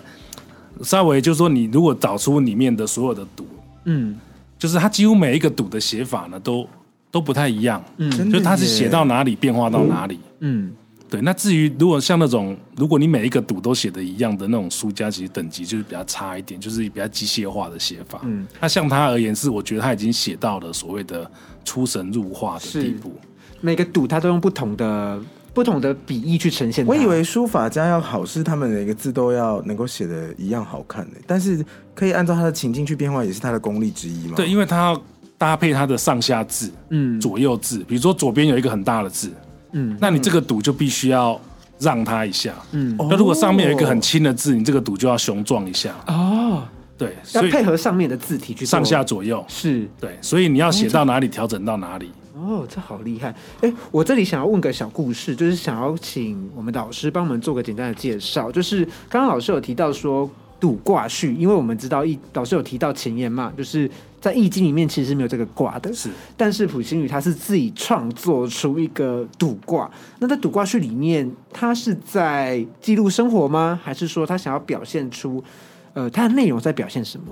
[0.82, 3.46] 稍微就是说，你如果找出里面的所有的赌，
[3.86, 4.18] 嗯，
[4.58, 6.68] 就是它几乎每一个赌的写法呢，都
[7.12, 7.84] 都不太一样。
[7.98, 10.20] 嗯就是它是写到哪里变化到哪里。
[10.40, 10.72] 嗯，
[11.14, 18.20] 对，那至于如果像那种，如果你每一个赌都写的一样的那种书家，其实等级就是比较差一点，就是比较机械化的写法。
[18.24, 21.30] 嗯，那像他而言是，我觉得他已经写到了所谓的
[21.64, 23.16] 出神入化的地步。
[23.62, 25.22] 每个赌他都用不同的
[25.54, 26.84] 不同的笔意去呈现。
[26.84, 34.34] 我以为书法家要好，是他们每个字都要能够写的一样好看的，但是可以按照他的情境去变化，也是他的功力之一嘛。
[34.36, 35.04] 对，因为他要
[35.38, 39.32] 搭配他的上下字、嗯左右字，比如说左边有一个很大的字，
[39.74, 41.40] 嗯那你这个赌就必须要
[41.80, 42.54] 让他一下。
[42.72, 45.94] 嗯哦那如果上面有一个很轻的字，你这个赌就要雄壮一下。
[46.08, 46.64] 哦，
[46.98, 49.44] 对，要所以配合上面的字体去做上下左右。
[49.48, 52.12] 是对，所以你要写到哪里，调整到哪里。
[52.36, 53.34] 哦，这好厉害！
[53.62, 58.52] 哎，我这里想要问个小故事，就是想要请我们导师帮我们做个简单的介绍。
[58.52, 60.30] 就是刚刚老师有提到说
[60.64, 63.90] 赌卦序，因为我们知道易老师有提到前言嘛，就是
[64.22, 69.92] 在易经里面其实是没有这个卦的，是但是普星宇他是自己创作出一个赌卦。
[70.20, 73.78] 那在赌卦序里面，他是在记录生活吗？
[73.84, 75.44] 还是说他想要表现出
[75.92, 77.26] 呃他的内容在表现什么？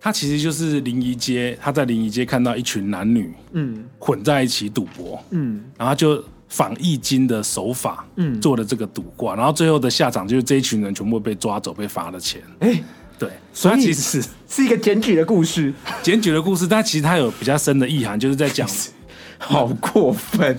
[0.00, 12.40] 他其实就是临沂街，他在临沂街看到一群男女嗯混在一起赌博，嗯然后就仿易经的手法，嗯做的这个赌卦，然后最后的下场就是这一群人全部被抓走，被罚了钱。
[12.60, 12.82] 哎，
[13.18, 18.68] 对，所以其实是是一个检举的故事，检举的故事，但其实他有比较深的意涵，就是在讲，
[19.38, 20.58] 好过分！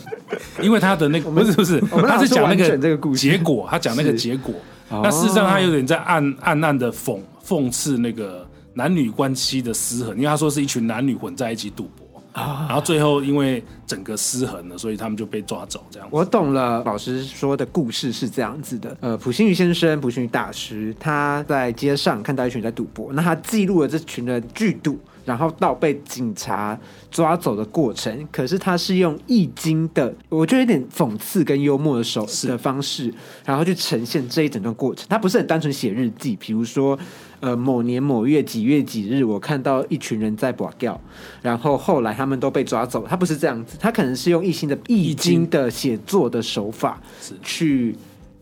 [0.61, 4.53] 因为他的那个不是不是，他是讲那个这个故事结果，他讲那个结果。
[4.89, 11.98] 哦那事实上，他有点在暗暗暗的讽讽刺那个男女关系的失衡，因为他说是一群男女混在一起赌博。
[12.33, 16.07] 啊然后最后因为整个失衡了，所以他们就被抓走，这样。
[16.11, 18.95] 我懂了，老师说的故事是这样子的。
[19.01, 28.27] 呃，普星宇先生，普星宇大师，他在街上看到一群人在赌博，那他记录了这群人聚赌，然后到被警察抓走的过程。
[28.31, 33.11] 可是他是用易经的，我觉得有点讽刺跟幽默的手是的方式，
[33.43, 35.07] 然后去呈现这一整段过程。
[35.09, 36.97] 他不是很单纯写日记，比如说。
[37.41, 40.99] 呃，某年某月几月几日，我看到一群人在 bỏ 掉，
[41.41, 43.05] 然后后来他们都被抓走。
[43.07, 47.95] 他不是这样子，他可能是用易经的易经的写作的手法是去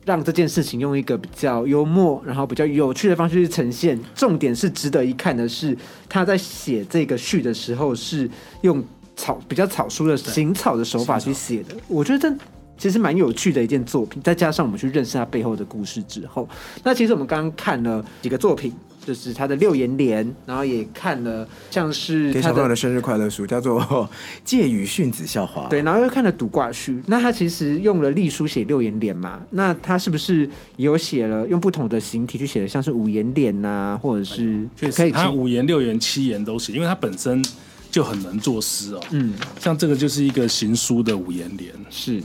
[0.05, 3.99] 让这件事情用一个比较幽默，然后比较有趣的方式去呈现。
[4.15, 5.77] 重点是值得一看的是，
[6.10, 8.27] 他在写这个序的时候是
[8.62, 8.83] 用
[9.15, 11.75] 草比较草书的行草的手法去写的。
[11.88, 12.36] 我觉得这
[12.77, 16.47] 其实蛮有趣的一件作品，再加上我们去认识他背后的故事之后，
[16.83, 18.73] 那其实我们刚刚看了几个作品。
[19.07, 23.81] 就是他的六言联，然后也看了像是给小朋友的生日快乐书叫做
[24.43, 25.61] 《借语训子笑话》。
[25.69, 27.01] 对，然后又看了赌卦序。
[27.07, 30.41] 那他其实用了隶书写六言联嘛，那他是不是
[30.75, 37.41] 也有写了用不同的形体去写的，像是五言联呐、或者是可以请他五言、六言、七言都写，因为他本身
[37.89, 39.01] 就很能作诗哦。
[39.11, 42.21] 嗯像这个就是一个行书的五言联，是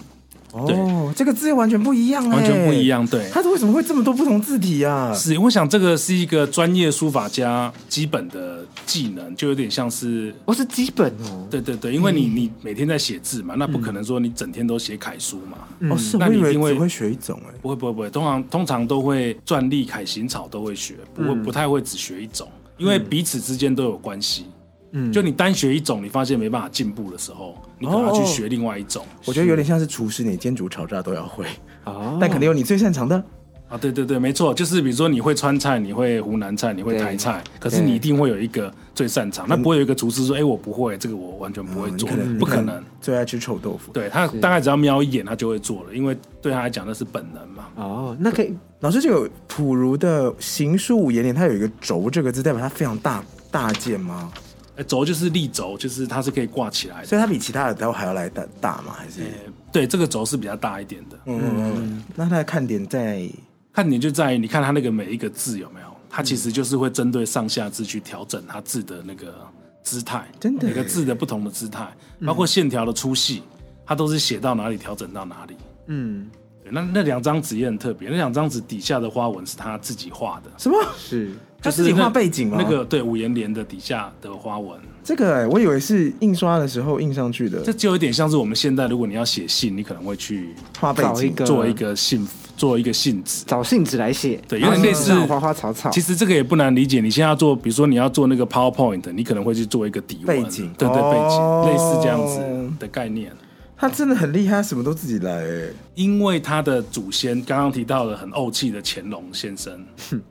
[0.53, 2.87] 哦，这个字又完全不一样哎，完全不一。
[2.87, 3.07] 样。
[3.07, 5.13] 对，它为什么会这么多不同字体啊？
[5.15, 10.35] 是我想这个是一个专业书法家基本的技能，就有点像是。
[10.45, 15.59] 哦是基本哦，对对对，因为你你每天在写字嘛，那不可能说你整天都写楷书嘛，
[15.91, 17.55] 哦，是那你一定会只会学一种哎。
[17.63, 24.47] 不会不会不会，通常通常都会篆隶、楷行草都会学，不会不太会只学一种，因为彼此之间都有关系。
[24.93, 29.05] 嗯就你单学一种，你发现没办法进步的时候，你可能要去学另外一种。
[29.25, 31.47] 我觉得有点像是厨师，你煎煮炒炸都要会，
[31.85, 33.23] 哦，但肯定有你最擅长的。
[33.69, 42.85] 啊，对对对，没错，就是比如说你会川菜，你会湖南菜，你会台菜，可是你一定会有一个最擅长，那不会有一个厨师说，哎，我不会，这个我完全不会做嗯可能，不可能。
[43.01, 43.91] 最爱吃臭豆腐。
[43.91, 47.65] 对他大概只要瞄一眼，他就会做了，因为对他来讲那是本能嘛。
[47.77, 54.31] 哦，那可以老师，这个普如的行书五言联，它有一个“轴”这个字，代表它非常大大件吗？
[54.77, 57.07] 哎轴就是立轴，就是它是可以挂起来的。
[57.07, 58.95] 所以它比其他的都还要来大大吗？
[58.97, 59.21] 还是？
[59.23, 59.29] 呃
[59.73, 61.19] 对，这个轴是比较大一点的。
[61.27, 62.05] 嗯嗯嗯。
[62.15, 63.29] 那它的看点在
[63.73, 69.35] 看点就在于你看它那个每一个字有没有，它其实就是会针对上下字去调整它字的那个
[69.83, 71.89] 姿态，真的每个字的不同的姿态，
[72.27, 73.43] 包括线条的粗细，
[73.87, 75.57] 它都是写到哪里调整到哪里。
[75.87, 76.31] 嗯，
[76.71, 80.77] 那那两张纸也很特别，那两张纸底下的花纹是他自己画的，什么？
[80.99, 81.33] 是
[81.63, 82.59] 他自己就是那画背景吗？
[82.61, 91.13] 那个对五颜莲的底下的花纹，这个、哎，我以为是印刷的时候印上去的这就有点像是我们现在如果你要写信，你可能会去画背景。
[91.13, 93.45] 找一个做一个信做一个信纸。
[93.47, 95.89] 找信纸来写，对有点类似花花草草。
[95.91, 102.41] 其实这个也不难理解，你现在要做，比如说你要做那个 PowerPoint，你可能会去做一个底纹背景对对背景，哦类似这样子
[102.79, 103.33] 的概念。
[103.83, 109.85] 他真的很厉害，什么都自己来、哎，因为他的祖先刚刚提到了很怄气的乾隆先生，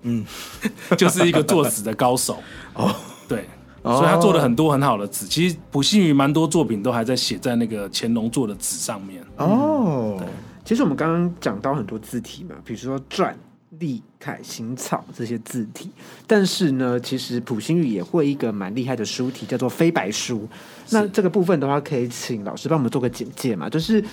[0.03, 0.25] 嗯，
[0.97, 2.41] 就是一个作死的高手。
[2.75, 2.95] 哦，
[3.27, 3.49] 对，
[3.81, 3.97] 哦。
[3.97, 5.27] 所以他做了很多很好的纸。
[5.27, 9.21] 其实不幸于蛮多作品都还在写在那个乾隆做的纸上面。
[9.35, 10.17] 哦，
[10.63, 13.33] 其实我们刚刚讲到很多字体嘛，比如说篆、
[13.79, 15.89] 隶、楷、行草这些字体，
[16.27, 20.47] 但是呢，其实普星宇也会一个蛮厉害的书体，叫做飞白书。
[20.89, 23.69] 那这个部分的话，可以请老师帮我们做个简介嘛？
[23.69, 24.03] 就是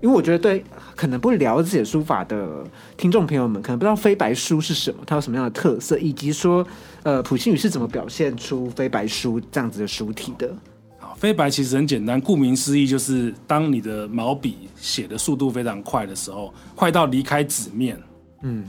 [0.00, 0.62] 因为我觉得对
[0.94, 2.64] 可能不了解书法的
[2.96, 6.66] 听众朋友们，可能不知道飞白书是什么，它有什么样的特色，以及说
[7.02, 10.54] 呃普星宇是怎么表现出飞白书这样子的书体的。
[10.98, 17.98] 好，飞白其实很简单，顾名思义就是当你的毛笔写的速度非常快的时候，快到离开纸面，
[18.42, 18.64] 嗯，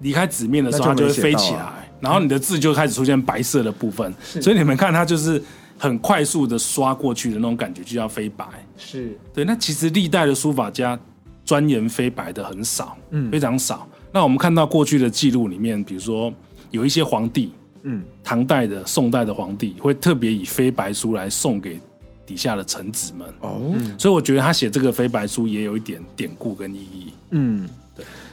[0.00, 5.42] 离开纸面的时候，它就会飞起来，然后你的字就开始出现白色的部分，所以你们看它就是
[5.78, 8.44] 很快速的刷过去的那种感觉，就叫飞白。
[8.76, 9.16] 是。
[9.34, 10.98] 对，那其实历代的书法家
[11.44, 13.30] 钻研飞白的很少，嗯。
[13.30, 13.86] 非常少。
[14.12, 16.32] 那我们看到过去的记录里面，比如说
[16.70, 21.78] 有一些皇帝，嗯，唐代的、宋代的皇帝会特别以飞白书来送给
[22.24, 27.12] 底下的臣子们，哦，所以我觉得他写这个飞白书也有一点典故跟意义。
[27.30, 27.68] 嗯，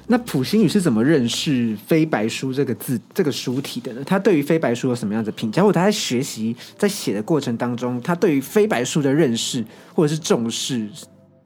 [0.07, 4.03] 那普星宇是怎么认识“非白书”这个字、这个书体的呢？
[4.03, 5.63] 他对于非白书有什么样的评价？
[5.63, 9.63] 或者他在学习、在写的过程当中，他对于非白书的认识
[9.93, 10.89] 或者是重视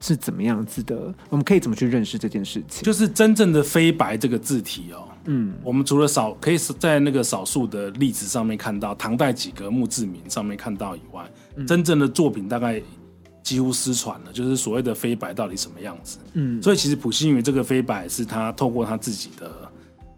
[0.00, 1.14] 是怎么样子的？
[1.28, 2.82] 我们可以怎么去认识这件事情？
[2.82, 11.24] 就是真正的非白这个字体哦，嗯我们除了少可以在那个少数的例子上面看到，唐代几个墓志铭上面看到以外，
[11.66, 12.80] 真正的作品大概
[13.42, 16.18] 几乎失传了，就是所谓的飞白到底什么样子。
[16.34, 19.50] 嗯，所以其实普信云这个飞白是他透过他自己的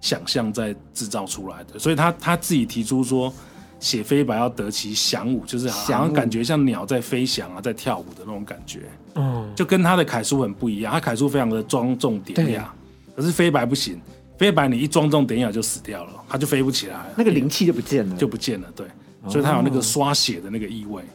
[0.00, 3.32] 想象在制造出来的，所以他他自己提出说。
[3.80, 8.80] 写飞白要得其翔舞，就是好像感觉像鸟在飞翔啊，在跳舞的那种感觉。
[9.14, 12.70] 嗯，就跟他的楷书很不一样，他楷书非常的庄重典雅，
[13.16, 13.98] 可是飞白不行，
[14.36, 18.86] 飞白你一庄重典雅就死掉了，它就飞不起来了，那个灵气就不见了，就不见了，对，
[19.30, 21.02] 所以它有那个刷血的那个意味。
[21.02, 21.06] 哦，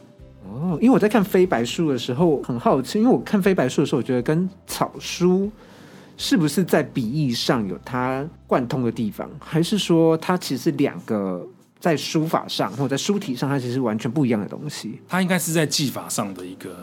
[0.80, 5.50] 因为我在看飞白书的时候很好奇，因为我看飞白书的时候，我觉得跟草书
[6.16, 11.46] 是不是在笔意上有它贯通的地方，还是说它其实是两个
[11.78, 15.00] 在书法上或者在书体上，它其实是完全不一样的东西？
[15.08, 16.74] 它应该是在技法上的一个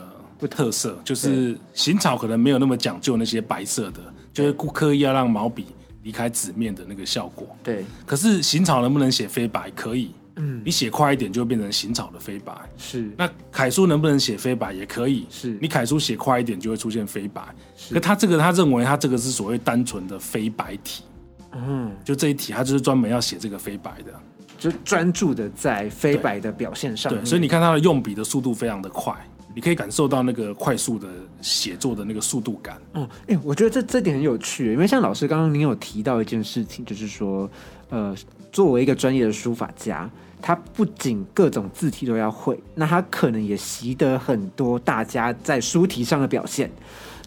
[0.48, 4.00] 特色，就是行草可能没有那么讲究那些白色的，
[4.32, 5.66] 就是故刻意要让毛笔
[6.02, 7.48] 离开纸面的那个效果。
[7.62, 9.70] 对，可是行草能不能写飞白？
[9.70, 12.52] 可以，嗯，你写快一点就会变成行草的飞白。
[12.76, 17.42] 是那楷书能不能写飞白也可以，是你楷书写快一点就会出现飞白。
[17.90, 21.04] 可他这个他认为他这个是所谓单纯的飞白体，
[21.52, 24.12] 嗯，就这一题他就是专门要写这个飞白的。
[24.56, 27.22] 就专注的在飞白的表现上面。
[27.22, 29.14] 对，所以你看他的用笔的速度非常的快，
[29.54, 31.08] 你可以感受到那个快速的
[31.40, 32.76] 写作的那个速度感。
[32.94, 37.48] 嗯，哎、我觉得这这点很有趣，因为像老师刚刚您有提到一件事情，就是说，
[37.88, 38.14] 呃，
[38.50, 40.10] 作为一个专业的书法家，
[40.42, 46.70] 他不仅各种字体都要会，那他可能也习得很多大家在书体上的表现。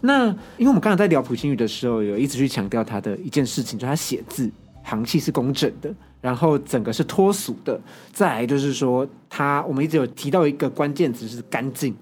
[0.02, 0.26] 那
[0.58, 4.50] 因为我们刚才在聊普星宇的时候，有一直去强调他的一件事情，就是他写字
[4.82, 7.80] 行气是工整的，然后整个是脱俗的。
[8.12, 11.96] 再来就是说，他我们一直有提到一个关键词是干净。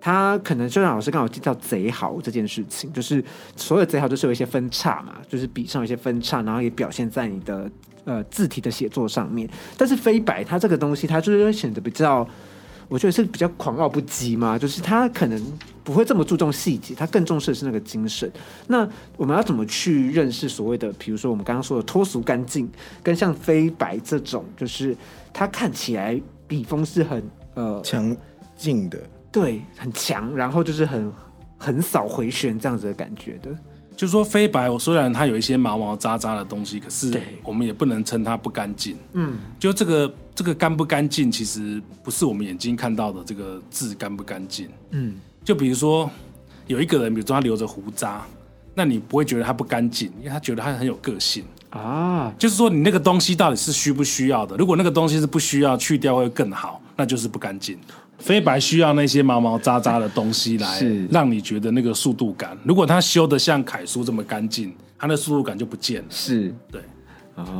[0.00, 3.22] 他可能就像老师刚好提到贼好这件事情，就是
[3.56, 7.70] 所有贼好都是有一些分叉嘛，就是笔上有一些分叉，然后也表现在你的
[8.04, 9.48] 呃字体的写作上面。
[9.76, 12.26] 但是飞白它这个东西，它就是会显得比较，
[12.88, 15.42] 我觉得是比较狂傲不羁嘛，就是它可能
[15.82, 18.30] 不会这么注重细节，它更重视的是那个精神。
[18.68, 22.70] 那我们要怎么去认识所谓的，比如说我们刚刚说的脱俗干净，
[23.02, 24.96] 跟像飞白这种，就是
[25.32, 27.22] 它看起来笔锋是很
[27.54, 28.16] 呃强
[28.56, 28.98] 劲的，
[29.30, 31.12] 对，很强，然后就是很
[31.56, 33.50] 很扫回旋这样子的感觉的。
[33.96, 38.96] 就是说飞白，我虽然它有一些毛毛渣渣的东西，可是我们也不能称它不干净。
[39.12, 44.68] 嗯，就这个这个干不干净，其实不是我们眼睛看到的这个字干不干净。
[44.92, 46.08] 嗯，就比如说
[46.68, 48.22] 有一个人，比如说他留着胡渣，
[48.72, 51.44] 那你不会觉得他不干净，因为他觉得他很有个性。
[51.70, 54.56] 啊，就是说你那个东西到底是需不需要的？
[54.56, 56.80] 如果那个东西是不需要，去掉会更好。
[56.96, 57.78] 那就是不干净。
[58.18, 62.56] 飞白需要那些毛毛渣渣的东西来是让你觉得那个速度感。
[62.64, 66.06] 如果它修的像楷书这么干净，它的速度感就不见了。
[66.10, 66.82] 是，对，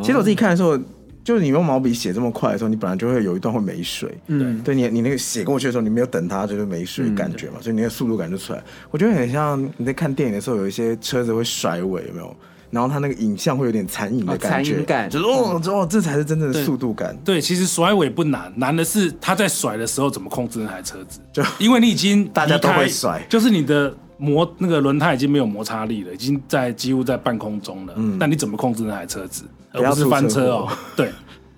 [0.03, 0.77] 其实我自己看的时候，
[1.23, 4.19] 就是你用毛笔写这么快的时候，你本来就会有一段会没水。
[4.27, 8.63] 嗯，对你，你那个写过去的时候，你没有等它，就是没水感觉嘛，所以你那个速度感就出来。
[8.91, 12.37] 我觉得很像你在看电影的时候，有一些车子会甩尾，有没有？
[12.71, 17.17] 然后它那个影像会有点残影的哦感觉，残影感就是哦哦，这才是真正的速度感。
[17.25, 21.21] 对，其实甩尾不难，难的是他在甩的时候怎么控制那台车子。
[21.33, 27.95] 就 因为你已经 大家都会甩就是你的摩那个轮胎已经没有摩擦力了，已经在几乎在半空中了。
[27.97, 30.77] 嗯，那你怎么控制那台车子，而不是翻车哦祸？
[30.97, 31.13] 对，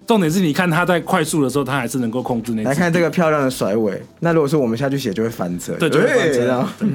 [0.06, 5.72] 重点是你看它在快速的时候，它还是能够控制那只来看这个漂亮的甩尾，那如果是我们下去写，就会翻车。
[5.74, 6.44] 对，就会翻车。
[6.44, 6.88] 然后对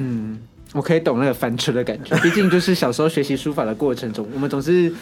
[0.76, 4.92] 我可以懂那个翻车的感觉，毕竟就是小时候学习书法的过程中，我们总是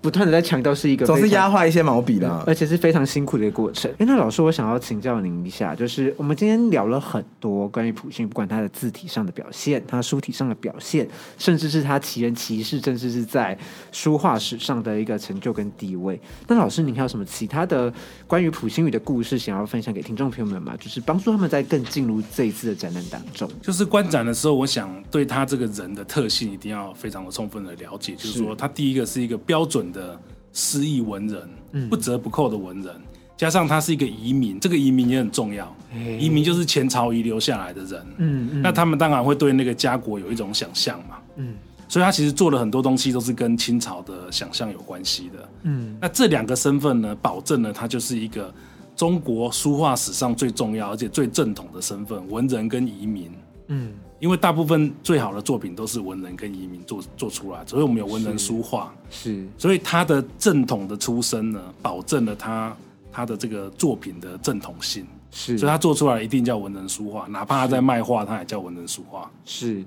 [0.00, 2.42] 不断的在强调是一个总是压坏一些毛笔啦。
[2.46, 3.90] 而且是非常辛苦的一个过程。
[3.98, 11.06] 哎，那老师，我想要请教您一下，就是我们今天聊了很多关于普信，不管他的字体上的表现，他书体上的表现，
[11.38, 13.56] 甚至是他奇人奇事，甚至是在
[13.92, 16.18] 书画史上的一个成就跟地位。
[16.48, 17.92] 那老师，您还有什么其他的
[18.26, 20.74] 关于普星宇的故事想要分享给听众朋友们吗？
[20.80, 23.48] 就是帮助他们在更进入这一次的展览当中。
[23.60, 28.14] 就是观展的时候，我想对他这个人的特性一定要非常的充分的了解。
[28.14, 30.18] 就是说，他第一个是一个标准的
[30.52, 32.94] 诗意文人，嗯不折不扣的文人，
[33.36, 35.74] 加上他是一个移民，这个移民也很重要。
[36.18, 41.16] 移民就是前朝遗留下来的人，嗯那他们当然会对那个家国有一种想象嘛。
[41.36, 41.54] 嗯
[41.88, 45.48] 所以他其实做了很多东西都是跟清朝的想象有关系的。
[45.64, 48.54] 嗯那这两个身份呢，保证了他就是一个
[48.94, 53.32] 中国书画史上最重要而且最正统的身份——文人跟移民。
[53.66, 62.76] 嗯因为大部分最好的作品都是文人跟移民做做出来，所以我们有文人书画，是所以他的正统的出身呢，保证了他
[63.10, 69.30] 他的这个作品的正统性，是，所以他做出来一定叫文人书画，哪怕他在卖画，他也叫文人书画。
[69.46, 69.82] 是，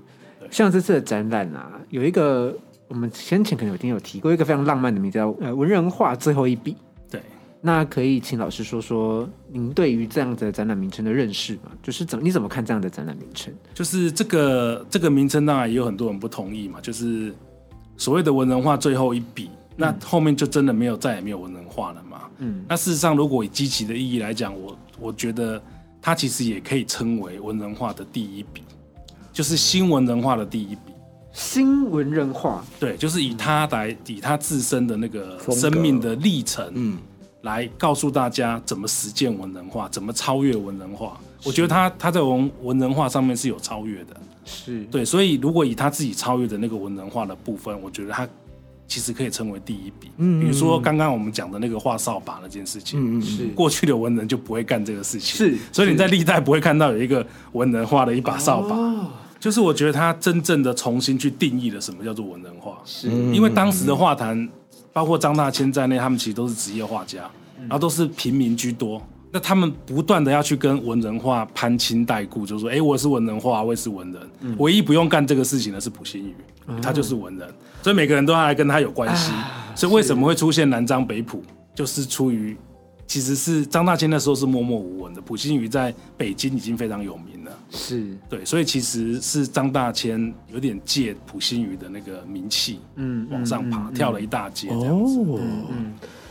[0.50, 2.52] 像这次的展览啊，有一个
[2.88, 6.76] 我们先前可能有听有提过一个非常浪漫的名字叫呃文人画最后一笔。
[7.64, 11.72] 对，那可以请老师说说您对于这样的展览名称的认识吗？
[11.82, 13.52] 就是怎你怎么看这样的展览名称？
[13.72, 17.34] 就是这个这个名称当然也有很多人不同意嘛，就是
[17.96, 22.20] 所谓的文人画最后一笔，那后面就真的没有再也没有文人画了嘛。
[22.38, 25.60] 嗯，那事实上，如果以积极的意义来讲，我我觉得
[26.02, 28.62] 它其实也可以称为文人画的第一笔，
[29.32, 30.92] 就是新文人画的第一笔。
[31.32, 36.96] 新文人画对，就是以他来以他自身的那个生命的历程，嗯，
[37.44, 41.18] 来告诉大家怎么实践文人画，怎么超越文人画。
[41.44, 44.16] 我觉得他他在文文人画上面是有超越的，
[44.46, 44.82] 是。
[44.90, 48.26] 对，所以如果以他自己超越的那个文人画的部分，我觉得他
[48.88, 50.10] 其实可以称为第一笔。
[50.16, 58.74] 嗯比如说刚刚我们讲的那个画扫把那件事情，嗯嗯是过去的文人就不会干这个事情，是所以你在历代不会看到有一个文人画了一把扫把。
[58.74, 63.08] 哦，就是我觉得他真正的重新去定义了什么叫做文人画，是。
[63.34, 64.48] 因为当时的画坛，
[64.94, 67.28] 包括张大千在内，他们其实都是职业画家，
[67.58, 69.02] 然后都是平民居多。
[69.32, 74.56] 那他们不断的要去跟文人画攀亲带故，就说：“哎，我是文人画，我也是文人。
[74.58, 76.34] 唯一不用干这个事情的是普心宇，
[76.80, 79.32] 他就是文人，所以每个人都要来跟他有关系。
[79.74, 81.42] 所以为什么会出现南张北普，
[81.74, 82.56] 就是出于
[83.06, 87.52] 其实是张大千那时候是默默无闻的，普心宇在北京已经非常有名了。
[87.70, 88.16] 是。
[88.28, 95.20] 对，所以其实是张大千有点借普心宇的那个名气，嗯往上爬，嗯跳了一大截这样子。
[95.20, 95.40] 哦，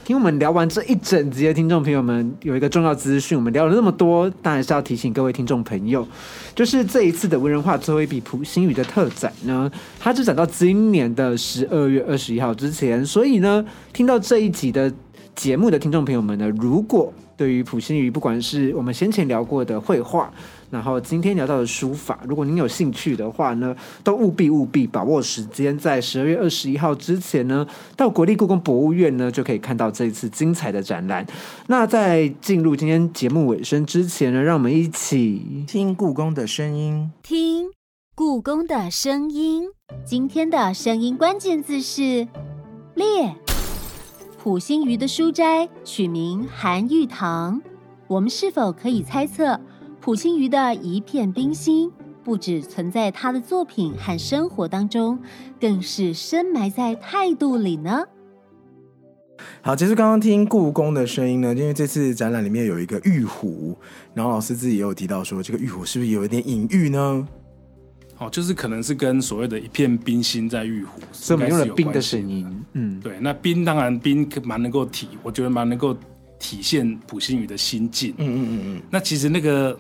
[0.03, 6.05] 听我们聊完这一整集的听众朋友们，有一个重要资讯，我们聊了那么多，当然是要提醒各位听众朋友，
[6.53, 9.71] 就是这一次的文人画最后一笔普星宇的特展呢，
[10.01, 14.93] 它只展到今年的十二月二十一号之前，所以呢，听到这一集的
[15.35, 20.31] 节目的听众朋友们呢，如果对于普星宇，不管是我们先前聊过的绘画，
[20.69, 27.65] 然后今天聊到的书法，如果您有兴趣的话呢，都务必务必把握时间，在十二月二十一号之前呢，
[27.97, 31.25] 到国立故宫博物院呢，就可以看到这一次精彩的展览。
[31.67, 37.11] 那在进入今天节目尾声之前呢，让我们一起听故宫的声音。
[37.23, 37.71] 听
[38.15, 39.69] 故宫的声音。
[40.05, 42.27] 今天的声音关键字是
[42.93, 43.35] “列”。
[44.43, 47.61] 普心瑜的书斋取名韩玉堂，
[48.07, 49.57] 我们是否可以猜测，
[50.01, 51.89] 普心瑜的一片冰心，
[52.25, 55.17] 不只存在他的作品和生活当中，
[55.61, 58.03] 更是深埋在态度里呢？
[59.61, 63.77] 好，其实刚刚听故宫的声音呢，因为这次展览里面有一个玉壶，
[64.13, 67.25] 然后老师自己也有提到说，这个玉壶是不是有一点隐喻呢？
[68.19, 75.97] 哦，就是可能是跟所谓的一片冰心在玉壶，所以我们用了冰的声音，嗯，对，那冰当然冰蛮能够体，我觉得蛮能够
[76.39, 78.13] 体现普信宇的心境。
[78.17, 79.77] 嗯嗯嗯嗯，那其实那个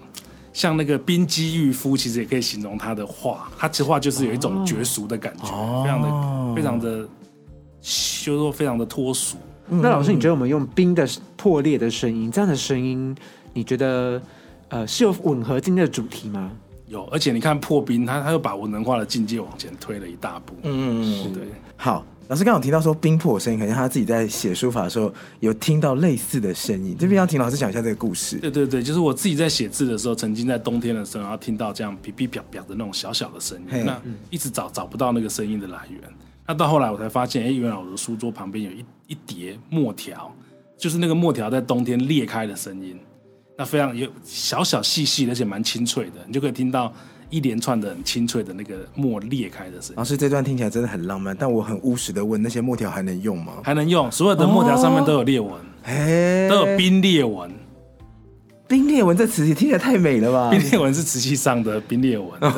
[0.51, 9.37] 像那个冰肌玉肤，其实也可以形容他的画，他这画就是有一种绝俗的感觉，哦非常的非常的，就是说非常的脱俗。
[9.69, 11.07] 那老师，你觉得我们用冰的
[11.37, 13.15] 破裂的声音，这样的声音，
[13.53, 14.21] 你觉得
[14.67, 16.51] 呃是有吻合今天的主题吗？
[16.93, 20.55] 有，而且你看破冰，他他又把文人化的境界往前推了一大步。
[20.63, 21.43] 嗯对，
[21.75, 22.05] 好。
[22.29, 28.37] 老师刚刚有提到说冰破的声音，可能他自己在写书法的时候有听到类似的声音，这边要听老师讲一下这个故事。
[28.37, 36.01] 对对对，就是我自己在写字的时候，曾经在冬天的时候，然后听到这样噼噼啪啪的那种小小的声音，那一直找找不到那个声音的来源。
[36.47, 40.33] 那到后来我才发现，哎，原来我的书桌旁边有一一叠墨条，
[40.77, 42.97] 就是那个墨条在冬天裂开的声音，
[43.57, 46.91] 那非常有小小细细的，而且蛮清脆的，你就可以听到
[47.29, 49.93] 一连串的很清脆的那个墨裂开的声音。
[49.95, 53.53] 老师这段听起来真的很浪漫，但我很务实的问，那些墨条还能用吗？
[53.63, 55.51] 还能用，所有的墨条上面都有裂纹，
[55.83, 57.51] 哎，都有冰裂纹。
[58.67, 60.49] 冰裂纹这词也听起来太美了吧？
[60.57, 62.49] 冰裂纹是瓷器上的冰裂纹，对。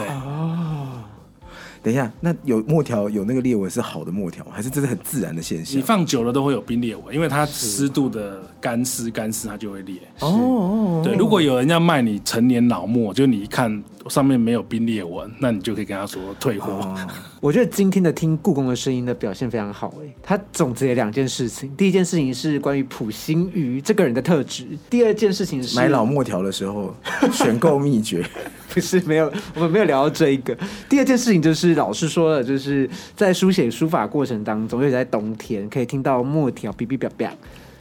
[1.86, 5.84] 等一下，那有墨条有那个裂纹是好的墨条吗，还是这是很自然的现象你？
[5.84, 10.00] 放久了都会有冰裂纹，因为它湿度的干湿干湿它就会裂。
[10.22, 16.72] 哦哦，对，如果有人要卖你成年老墨，就你一看上面没有冰裂纹，那你就可以跟他说退货。
[16.72, 16.98] 哦
[17.40, 26.96] 我觉得今天的听故宫的声音的表现非常好哎，他总结了两件事情，第一件事情是关于普心瑜这个人的特质，第二件事情是买老墨条的时候
[27.32, 28.28] 选购秘诀。
[28.76, 30.54] 不是没有，我们没有聊到这一个。
[30.90, 37.30] 第二件事情就是老师说了，就是在书写书法过程当中，尤其在冬天，可以听到墨条哔哔哔哔。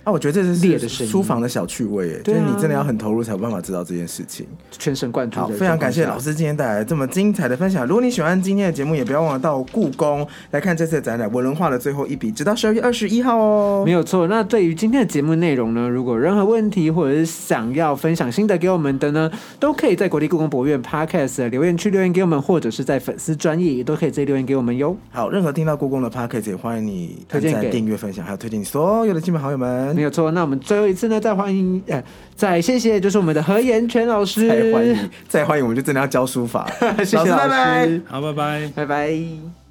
[0.04, 4.46] 啊，我觉得这裂的声音是书房的小趣味，哎，就是你真的要很投入才有办法知道这件事情。
[4.70, 6.18] 全神贯注好，非常感谢老。
[6.18, 7.86] 师今天带来这么精彩的分享。
[7.86, 13.94] 如果你喜欢今天的节目，也不要忘了到故宫来看这次的展览《文人画的最后一笔》，直到十二月二十一号哦没。
[13.94, 14.26] 有错。
[14.26, 19.30] 那对于今天的节目内容呢，如果任何问题或者是想要分享心得给我们的呢，
[19.60, 24.96] 都可以在国立故宫博物院 Podcast 的留言区留言给我们，或者是在粉丝专业也都可以直接留言给我们哟。
[25.10, 30.02] 好，任何听到故宫的 podcast 也欢迎你推荐订阅、分享，还有推荐你所有的亲朋好友们没。
[30.02, 30.30] 有错。
[30.32, 32.02] 那我们最后一次呢，再欢迎呃，
[32.34, 36.70] 再谢谢就是我们的何延全老师，再欢迎，再欢迎，我们就真的要教书法。
[36.98, 38.72] 谢谢老师拜拜师，好，拜拜。
[38.74, 39.63] 拜拜。